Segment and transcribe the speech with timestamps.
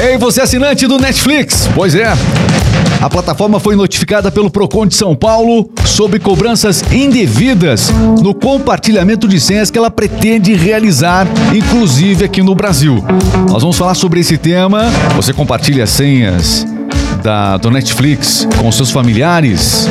[0.00, 1.68] Ei, você é assinante do Netflix?
[1.74, 2.06] Pois é.
[3.00, 7.90] A plataforma foi notificada pelo Procon de São Paulo sobre cobranças indevidas
[8.22, 13.04] no compartilhamento de senhas que ela pretende realizar, inclusive aqui no Brasil.
[13.50, 14.84] Nós vamos falar sobre esse tema.
[15.16, 16.64] Você compartilha senhas
[17.20, 19.88] da, do Netflix com seus familiares?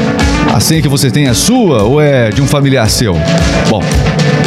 [0.54, 3.14] A senha que você tem é sua ou é de um familiar seu?
[3.70, 3.84] Bom,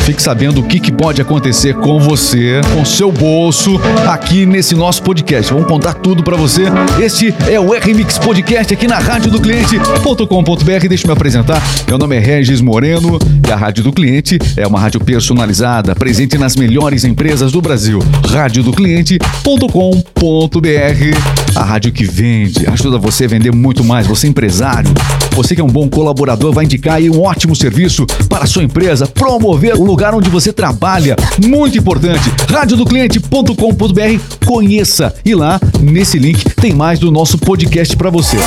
[0.05, 5.03] Fique sabendo o que, que pode acontecer com você, com seu bolso, aqui nesse nosso
[5.03, 5.53] podcast.
[5.53, 6.65] Vamos contar tudo para você.
[7.01, 10.89] Este é o RMix Podcast aqui na Rádio do Cliente.com.br.
[10.89, 11.63] Deixa eu me apresentar.
[11.87, 16.39] Meu nome é Regis Moreno e a Rádio do Cliente é uma rádio personalizada, presente
[16.39, 18.01] nas melhores empresas do Brasil.
[18.29, 21.50] Rádio do Cliente.com.br.
[21.61, 24.07] A rádio que vende, ajuda você a vender muito mais.
[24.07, 24.91] Você é empresário,
[25.33, 28.65] você que é um bom colaborador, vai indicar aí um ótimo serviço para a sua
[28.65, 31.17] empresa, promover o lugar onde você trabalha.
[31.47, 32.33] Muito importante.
[32.49, 34.47] radiodocliente.com.br.
[34.47, 38.39] Conheça e lá nesse link tem mais do nosso podcast para você.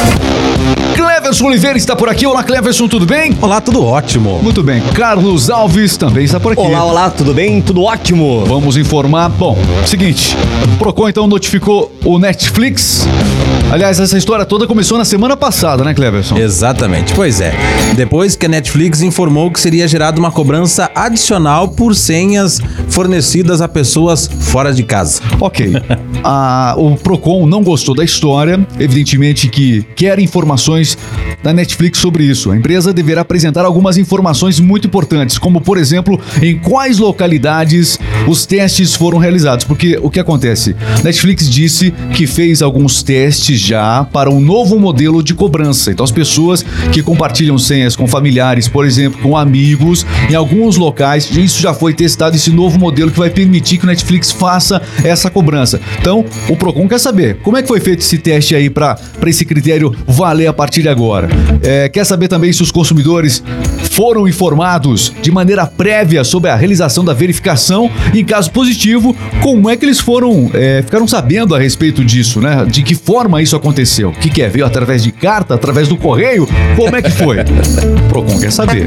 [0.96, 2.26] Cleverson Oliveira está por aqui.
[2.26, 3.38] Olá, Cleverson, tudo bem?
[3.42, 4.40] Olá, tudo ótimo.
[4.42, 4.82] Muito bem.
[4.94, 6.62] Carlos Alves também está por aqui.
[6.62, 7.62] Olá, olá, tudo bem?
[7.62, 8.44] Tudo ótimo.
[8.46, 9.30] Vamos informar.
[9.30, 10.36] Bom, seguinte,
[10.74, 13.03] o Procon então notificou o Netflix.
[13.04, 13.43] Peace.
[13.74, 16.38] Aliás, essa história toda começou na semana passada, né, Cleverson?
[16.38, 17.12] Exatamente.
[17.14, 17.54] Pois é.
[17.96, 23.68] Depois que a Netflix informou que seria gerada uma cobrança adicional por senhas fornecidas a
[23.68, 25.22] pessoas fora de casa.
[25.40, 25.74] Ok.
[26.24, 30.98] a, o Procon não gostou da história, evidentemente que quer informações
[31.42, 32.52] da Netflix sobre isso.
[32.52, 38.46] A empresa deverá apresentar algumas informações muito importantes, como por exemplo, em quais localidades os
[38.46, 40.76] testes foram realizados, porque o que acontece?
[41.04, 45.92] Netflix disse que fez alguns testes já para um novo modelo de cobrança.
[45.92, 51.30] Então as pessoas que compartilham senhas com familiares, por exemplo, com amigos, em alguns locais,
[51.36, 55.30] isso já foi testado esse novo modelo que vai permitir que o Netflix faça essa
[55.30, 55.80] cobrança.
[56.00, 59.46] Então, o Procon quer saber como é que foi feito esse teste aí para esse
[59.46, 61.30] critério valer a partir de agora.
[61.62, 63.44] É, quer saber também se os consumidores
[63.92, 69.70] foram informados de maneira prévia sobre a realização da verificação e, em caso positivo, como
[69.70, 72.66] é que eles foram é, ficaram sabendo a respeito disso, né?
[72.66, 74.10] De que forma isso aconteceu?
[74.10, 74.50] O que, que é?
[74.50, 76.48] Veio através de carta, através do correio?
[76.76, 77.38] Como é que foi?
[78.10, 78.84] Procon quer saber.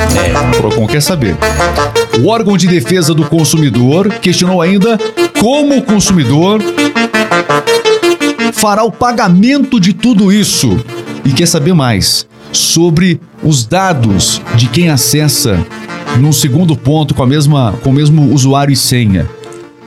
[0.58, 1.36] Procon quer saber.
[2.20, 4.98] O órgão de defesa do consumidor questionou ainda
[5.40, 6.62] como o consumidor
[8.52, 10.78] fará o pagamento de tudo isso
[11.24, 15.64] e quer saber mais sobre os dados de quem acessa
[16.18, 19.28] num segundo ponto com a mesma com o mesmo usuário e senha.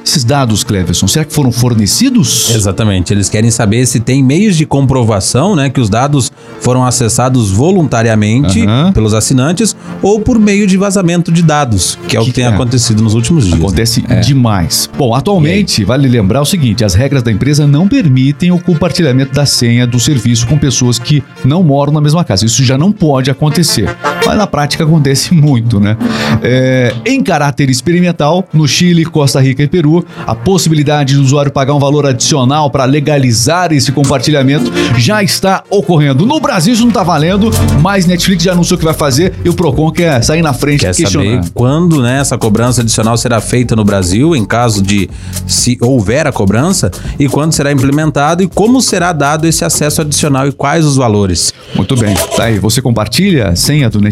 [0.10, 2.50] Esses dados, Cleverson, será que foram fornecidos?
[2.50, 3.14] Exatamente.
[3.14, 6.32] Eles querem saber se tem meios de comprovação, né, que os dados
[6.62, 8.92] foram acessados voluntariamente Aham.
[8.92, 12.46] pelos assinantes ou por meio de vazamento de dados, que é o que, Que tem
[12.46, 12.48] é?
[12.48, 13.60] acontecido nos últimos dias.
[13.60, 14.20] Acontece É.
[14.22, 14.90] demais.
[14.98, 19.46] Bom, atualmente, vale lembrar o seguinte: as regras da empresa não permitem o compartilhamento da
[19.46, 22.48] senha do serviço com pessoas que não moram na mesma casa.
[22.48, 23.88] Isso já não pode acontecer.
[24.26, 25.98] Mas na prática acontece muito, né?
[26.42, 31.74] É, em caráter experimental, no Chile, Costa Rica e Peru, a possibilidade do usuário pagar
[31.74, 36.26] um valor adicional para legalizar esse compartilhamento já está ocorrendo.
[36.26, 37.50] No Brasil isso não está valendo,
[37.82, 40.96] mas Netflix já anunciou que vai fazer e o Procon quer sair na frente Quer
[40.96, 41.44] questionando.
[41.44, 45.10] saber quando né, essa cobrança adicional será feita no Brasil, em caso de
[45.48, 50.48] se houver a cobrança, e quando será implementado e como será dado esse acesso adicional
[50.48, 51.54] e quais os valores.
[51.76, 52.14] Muito bem.
[52.36, 54.09] Tá aí, você compartilha a senha do Netflix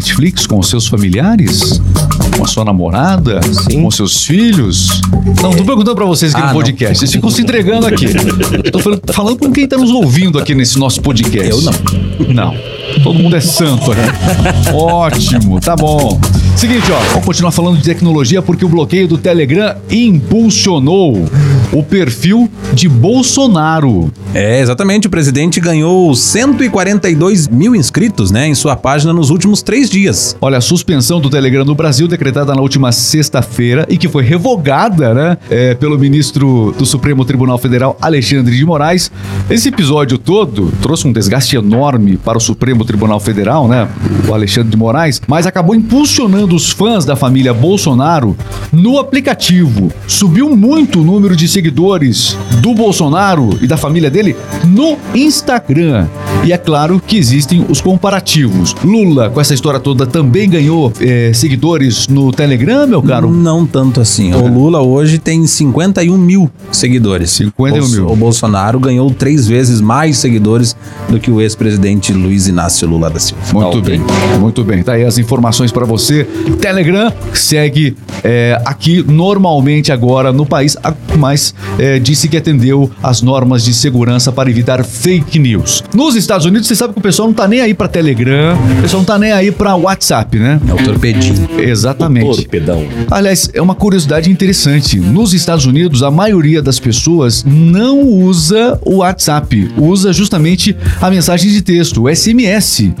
[0.48, 1.80] com os seus familiares?
[2.36, 3.40] Com a sua namorada?
[3.42, 3.82] Sim.
[3.82, 5.00] Com seus filhos?
[5.42, 6.60] Não, tô perguntando pra vocês aqui Ah, no não.
[6.60, 6.98] podcast.
[6.98, 8.06] Vocês ficam se entregando aqui.
[8.70, 11.50] Tô falando, falando com quem tá nos ouvindo aqui nesse nosso podcast.
[11.50, 11.72] Eu não.
[12.34, 12.54] Não.
[13.02, 14.00] Todo mundo é santo aqui.
[14.74, 16.18] Ótimo, tá bom.
[16.56, 21.28] Seguinte, ó, vamos continuar falando de tecnologia porque o bloqueio do Telegram impulsionou
[21.72, 24.10] o perfil de Bolsonaro.
[24.34, 25.06] É, exatamente.
[25.06, 30.36] O presidente ganhou 142 mil inscritos né, em sua página nos últimos três dias.
[30.40, 35.14] Olha, a suspensão do Telegram no Brasil, decretada na última sexta-feira e que foi revogada,
[35.14, 39.10] né, é, pelo ministro do Supremo Tribunal Federal, Alexandre de Moraes.
[39.48, 43.88] Esse episódio todo trouxe um desgaste enorme para o Supremo Tribunal Federal, né,
[44.28, 48.36] o Alexandre de Moraes, mas acabou impulsionando os fãs da família Bolsonaro
[48.72, 49.90] no aplicativo.
[50.06, 56.06] Subiu muito o número de seguidores do Bolsonaro e da família dele no Instagram.
[56.44, 58.76] E é claro que existem os comparativos.
[58.84, 63.28] Lula, com essa história toda, também ganhou eh, seguidores no Telegram, meu caro?
[63.28, 64.32] Não tanto assim.
[64.32, 67.30] O Lula hoje tem 51 mil seguidores.
[67.32, 68.06] 51 o, mil.
[68.12, 70.76] O Bolsonaro ganhou três vezes mais seguidores
[71.08, 73.42] do que o ex-presidente Luiz Inácio Lula da Silva.
[73.52, 73.82] Muito Ok.
[73.82, 74.00] bem,
[74.38, 74.82] muito bem.
[74.84, 76.24] Tá aí as informações para você.
[76.60, 81.47] Telegram segue é, aqui normalmente agora no país, a- mas
[81.78, 85.82] é, disse que atendeu às normas de segurança para evitar fake news.
[85.94, 88.82] Nos Estados Unidos, você sabe que o pessoal não tá nem aí para Telegram, o
[88.82, 90.60] pessoal não tá nem aí para WhatsApp, né?
[90.68, 91.48] É o torpedinho.
[91.58, 92.42] Exatamente.
[92.42, 92.86] Torpedão.
[93.10, 94.98] Aliás, é uma curiosidade interessante.
[94.98, 101.50] Nos Estados Unidos, a maioria das pessoas não usa o WhatsApp, usa justamente a mensagem
[101.50, 102.92] de texto, o SMS.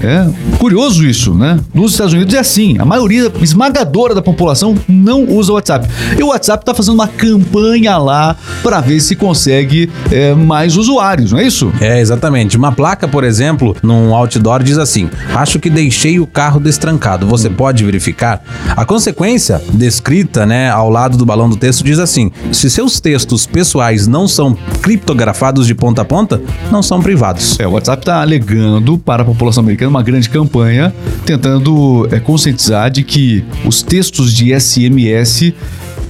[0.00, 0.26] É
[0.58, 1.58] curioso isso, né?
[1.72, 5.88] Nos Estados Unidos é assim, a maioria esmagadora da população não usa o WhatsApp.
[6.18, 11.32] E o WhatsApp está fazendo uma campanha lá para ver se consegue é, mais usuários,
[11.32, 11.72] não é isso?
[11.80, 12.56] É, exatamente.
[12.56, 17.26] Uma placa, por exemplo, num outdoor diz assim: Acho que deixei o carro destrancado.
[17.26, 18.42] Você pode verificar?
[18.76, 23.46] A consequência descrita, né, ao lado do balão do texto diz assim: se seus textos
[23.46, 27.58] pessoais não são criptografados de ponta a ponta, não são privados.
[27.58, 30.92] É, o WhatsApp está alegando para a população americana uma grande campanha
[31.24, 35.52] tentando é, conscientizar de que os textos de SMS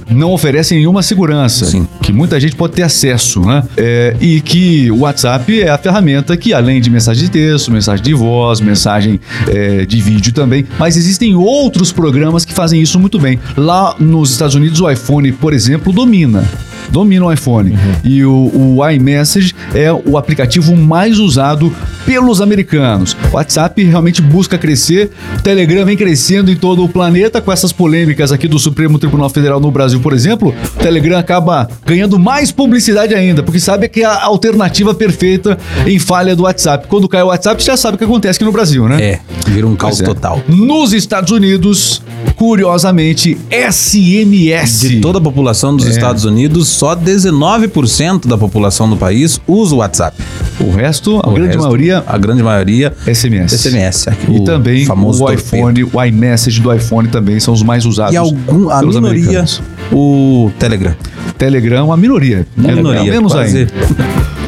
[0.09, 1.87] não oferecem nenhuma segurança, Sim.
[2.01, 3.63] que muita gente pode ter acesso, né?
[3.77, 8.03] É, e que o WhatsApp é a ferramenta que, além de mensagem de texto, mensagem
[8.03, 13.19] de voz, mensagem é, de vídeo também, mas existem outros programas que fazem isso muito
[13.19, 13.39] bem.
[13.55, 16.43] Lá nos Estados Unidos, o iPhone, por exemplo, domina
[16.91, 17.77] domina o iPhone.
[18.03, 21.73] E o, o iMessage é o aplicativo mais usado
[22.05, 23.15] pelos americanos.
[23.31, 27.71] O WhatsApp realmente busca crescer, o Telegram vem crescendo em todo o planeta com essas
[27.71, 30.53] polêmicas aqui do Supremo Tribunal Federal no Brasil, por exemplo.
[30.75, 35.99] O Telegram acaba ganhando mais publicidade ainda, porque sabe que é a alternativa perfeita em
[35.99, 36.87] falha do WhatsApp.
[36.87, 39.01] Quando cai o WhatsApp, já sabe o que acontece aqui no Brasil, né?
[39.01, 40.03] É, vira um caos é.
[40.03, 40.41] total.
[40.47, 42.01] Nos Estados Unidos,
[42.35, 44.79] curiosamente, SMS.
[44.81, 45.89] De toda a população dos É.
[45.89, 50.15] Estados Unidos, só 19% da população do país usa o WhatsApp.
[50.61, 52.93] O resto, a O grande resto, maioria, A grande maioria.
[53.05, 53.51] SMS.
[53.53, 54.05] SMS.
[54.29, 55.45] E o também famoso o torpedo.
[55.57, 59.61] iPhone, o iMessage do iPhone também são os mais usados E algum, a minoria, americanos.
[59.91, 60.95] o Telegram.
[61.37, 62.47] Telegram, a minoria.
[62.57, 63.57] A É, minoria, menos quase.
[63.57, 63.71] ainda.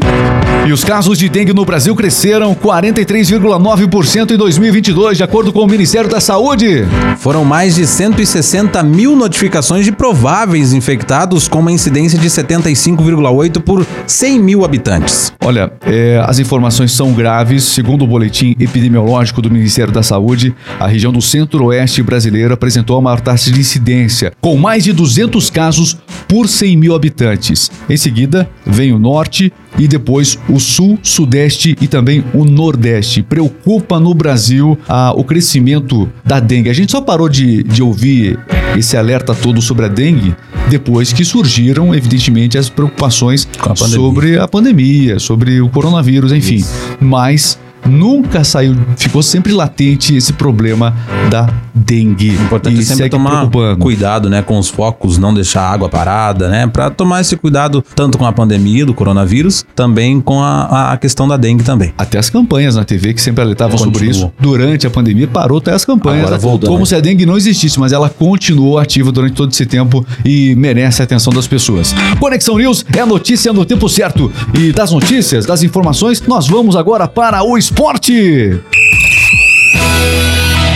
[0.64, 5.68] E os casos de dengue no Brasil cresceram 43,9% em 2022, de acordo com o
[5.68, 6.86] Ministério da Saúde.
[7.18, 13.86] Foram mais de 160 mil notificações de prováveis infectados, com uma incidência de 75,8 por
[14.06, 15.34] 100 mil habitantes.
[15.44, 17.64] Olha, é, as informações são graves.
[17.64, 23.02] Segundo o boletim epidemiológico do Ministério da Saúde, a região do centro-oeste brasileiro apresentou a
[23.02, 25.98] maior taxa de incidência, com mais de 200 casos
[26.28, 27.72] por 100 mil habitantes.
[27.90, 33.24] Em seguida, vem o norte e depois o sul, sudeste e também o nordeste.
[33.24, 36.70] Preocupa no Brasil ah, o crescimento da dengue.
[36.70, 38.40] A gente só parou de, de ouvir
[38.78, 40.36] esse alerta todo sobre a dengue
[40.70, 46.64] depois que surgiram, evidentemente, as preocupações a sobre a pandemia, sobre o coronavírus, enfim.
[47.00, 50.96] Mas nunca saiu, ficou sempre latente esse problema
[51.30, 52.30] da dengue.
[52.30, 53.50] Importante e sempre segue tomar
[53.80, 57.84] cuidado, né, com os focos, não deixar a água parada, né, para tomar esse cuidado
[57.96, 61.94] tanto com a pandemia do coronavírus, também com a, a questão da dengue também.
[61.98, 64.28] Até as campanhas na TV que sempre alertavam sobre Continuou.
[64.28, 64.32] isso.
[64.40, 66.26] Durante a pandemia parou até as campanhas.
[66.26, 66.86] Agora voltou, como né?
[66.86, 71.02] se a dengue não existisse, mas ela continuou ativa durante todo esse tempo e merece
[71.02, 71.94] a atenção das pessoas.
[72.20, 74.32] Conexão News é a notícia no tempo certo.
[74.54, 78.60] E das notícias, das informações, nós vamos agora para o esporte.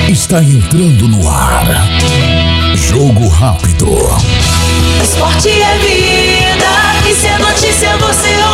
[0.07, 1.65] Está entrando no ar.
[2.75, 3.87] Jogo rápido.
[5.03, 8.44] Esporte é vida, e se é notícia você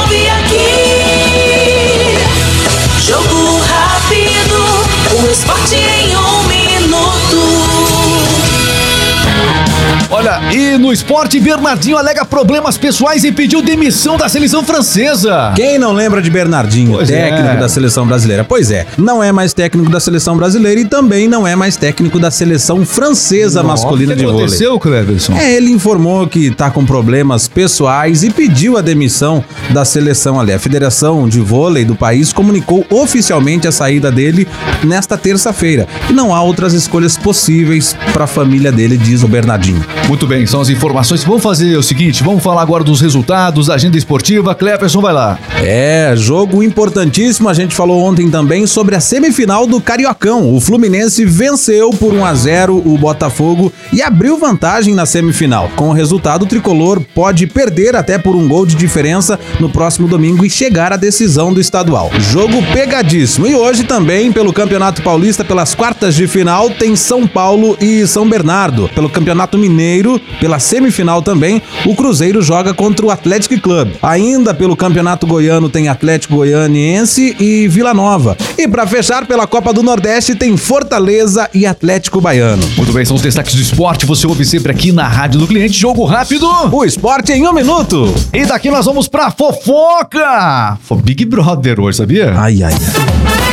[10.53, 15.53] e no esporte, Bernardinho alega problemas pessoais e pediu demissão da seleção francesa.
[15.55, 17.57] Quem não lembra de Bernardinho, Pois técnico é.
[17.57, 18.43] da seleção brasileira?
[18.43, 22.19] Pois é, não é mais técnico da seleção brasileira e também não é mais técnico
[22.19, 24.45] da seleção francesa masculina o de que vôlei.
[24.45, 25.33] aconteceu, Cleverson?
[25.37, 30.51] É, ele informou que tá com problemas pessoais e pediu a demissão da seleção ali.
[30.51, 34.45] A Federação de Vôlei do país comunicou oficialmente a saída dele
[34.83, 35.87] nesta terça-feira.
[36.09, 39.83] E não há outras escolhas possíveis para a família dele, diz o Bernardinho.
[40.09, 41.23] Muito bem, são as informações.
[41.23, 44.55] Vamos fazer o seguinte, vamos falar agora dos resultados, da agenda esportiva.
[44.55, 45.39] Cleverson, vai lá.
[45.61, 47.49] É, jogo importantíssimo.
[47.49, 50.53] A gente falou ontem também sobre a semifinal do Cariocão.
[50.53, 55.69] O Fluminense venceu por 1 a 0 o Botafogo e abriu vantagem na semifinal.
[55.75, 60.07] Com o resultado, o tricolor pode perder até por um gol de diferença no próximo
[60.07, 62.11] domingo e chegar à decisão do estadual.
[62.19, 63.47] Jogo pegadíssimo.
[63.47, 68.27] E hoje também, pelo Campeonato Paulista, pelas quartas de final, tem São Paulo e São
[68.27, 68.89] Bernardo.
[68.93, 73.91] Pelo Campeonato Mineiro, pela semifinal também, o Cruzeiro joga contra o Atlético Club.
[74.01, 78.37] Ainda pelo Campeonato Goiano tem Atlético Goianiense e Vila Nova.
[78.57, 82.63] E para fechar pela Copa do Nordeste tem Fortaleza e Atlético Baiano.
[82.77, 84.05] Muito bem, são os destaques do esporte.
[84.05, 85.77] Você ouve sempre aqui na Rádio do Cliente.
[85.77, 86.47] Jogo rápido.
[86.71, 88.13] O esporte em um minuto.
[88.33, 90.77] E daqui nós vamos pra fofoca.
[90.83, 92.33] Foi Big Brother hoje, sabia?
[92.37, 93.50] Ai, ai, ai.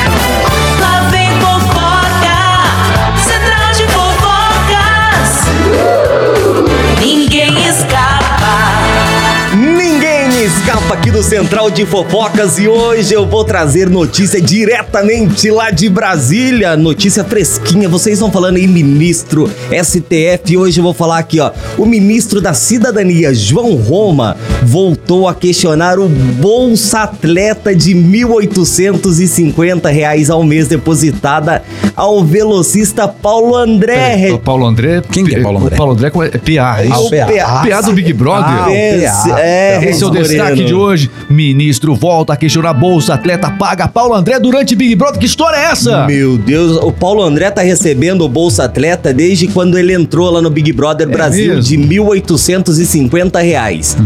[10.91, 16.77] Aqui do Central de Fofocas e hoje eu vou trazer notícia diretamente lá de Brasília,
[16.79, 17.89] notícia fresquinha.
[17.89, 20.57] Vocês estão falando aí, ministro STF.
[20.57, 21.51] Hoje eu vou falar aqui, ó.
[21.77, 30.31] O ministro da Cidadania, João Roma, voltou a questionar o Bolsa Atleta de 1.850 reais
[30.31, 31.63] ao mês depositada
[31.95, 34.33] ao velocista Paulo André.
[34.33, 35.03] O Paulo André.
[35.13, 35.75] Quem que é Paulo André?
[35.75, 37.07] O Paulo André é PA, é isso?
[37.07, 37.67] o PA.
[37.69, 38.45] PA do Big Brother.
[38.49, 39.41] Ah, o PA.
[39.41, 40.27] é, Esse é o Moreno.
[40.29, 41.11] destaque de hoje.
[41.29, 45.19] Ministro volta a questionar Bolsa Atleta paga Paulo André durante Big Brother.
[45.19, 46.07] Que história é essa?
[46.07, 50.41] Meu Deus, o Paulo André tá recebendo o Bolsa Atleta desde quando ele entrou lá
[50.41, 51.63] no Big Brother Brasil mesmo?
[51.63, 53.97] de 1.850 reais.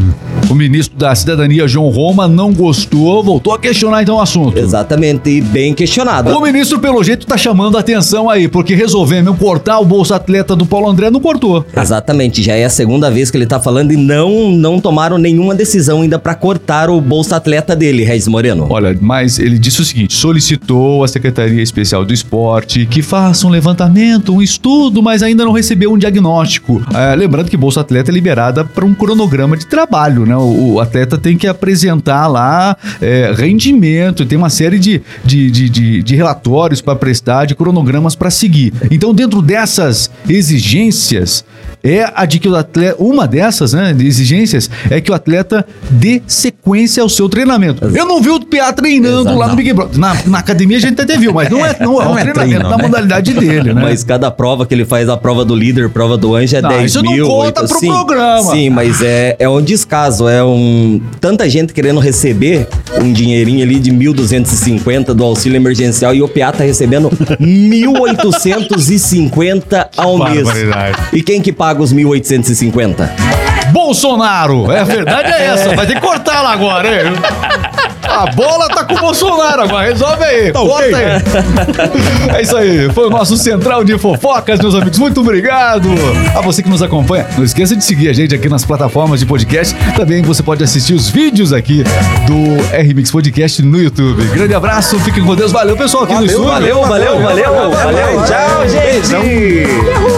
[0.51, 4.59] O ministro da Cidadania, João Roma, não gostou, voltou a questionar então o assunto.
[4.59, 6.31] Exatamente, e bem questionado.
[6.31, 10.55] O ministro, pelo jeito, tá chamando a atenção aí, porque resolvemos cortar o Bolsa Atleta
[10.55, 11.65] do Paulo André, não cortou.
[11.77, 15.55] Exatamente, já é a segunda vez que ele tá falando e não não tomaram nenhuma
[15.55, 18.67] decisão ainda pra cortar o Bolsa Atleta dele, Regis Moreno.
[18.69, 23.51] Olha, mas ele disse o seguinte: solicitou à Secretaria Especial do Esporte que faça um
[23.51, 26.83] levantamento, um estudo, mas ainda não recebeu um diagnóstico.
[26.95, 30.32] É, lembrando que Bolsa Atleta é liberada para um cronograma de trabalho, né?
[30.37, 35.69] O, o atleta tem que apresentar lá é, rendimento, tem uma série de, de, de,
[35.69, 38.73] de- de relatórios para prestar, de cronogramas para seguir.
[38.91, 41.45] Então, dentro dessas exigências,
[41.85, 45.67] é a de que o atleta, uma dessas, né, de exigências, é que o atleta
[45.91, 47.85] dê sequência ao seu treinamento.
[47.87, 49.37] Eu não vi o PA treinando Exato.
[49.39, 49.99] lá no Big Brother.
[49.99, 52.23] Na, na academia a gente até viu, mas não é, não é, Não um é
[52.23, 52.83] treinamento treino, na né?
[52.83, 53.83] modalidade dele, né?
[53.83, 56.69] Mas cada prova que ele faz, a prova do líder, prova do anjo, é Não,
[56.71, 57.27] 10 isso não mil.
[57.27, 58.51] conta oito- pro sim, programa.
[58.53, 60.29] Sim, mas é, é um descaso.
[60.29, 61.01] É um.
[61.21, 62.67] Tanta gente querendo receber
[63.01, 67.11] um dinheirinho ali de 1.250 do auxílio emergencial e o PA tá recebendo
[67.41, 70.47] 1.850 ao mês.
[71.13, 73.09] E quem que paga os 1.850?
[73.73, 74.71] Bolsonaro!
[74.71, 75.75] É, a verdade é essa.
[75.75, 77.13] Vai ter que cortar lá agora, hein?
[78.03, 79.87] A bola tá com o Bolsonaro agora.
[79.87, 80.53] Resolve aí.
[80.53, 82.37] Corta aí.
[82.37, 82.91] É isso aí.
[82.93, 84.99] Foi o nosso Central de Fofocas, meus amigos.
[84.99, 85.89] Muito obrigado
[86.37, 87.27] a você que nos acompanha.
[87.39, 89.75] Não esqueça de seguir a gente aqui nas plataformas de podcast.
[89.97, 91.85] Também você pode assistir os vídeos aqui
[92.27, 94.23] do RMix Podcast no YouTube.
[94.35, 94.99] Grande abraço.
[95.01, 95.51] Fiquem com Deus.
[95.51, 96.49] Valeu, pessoal, aqui no estúdio.
[96.49, 98.25] Valeu, valeu, valeu, valeu.
[98.25, 100.12] Tchau, gente.